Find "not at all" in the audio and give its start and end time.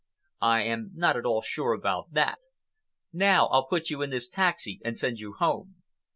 0.95-1.43